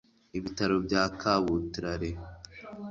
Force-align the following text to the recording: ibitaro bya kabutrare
ibitaro 0.37 0.75
bya 0.85 1.03
kabutrare 1.19 2.09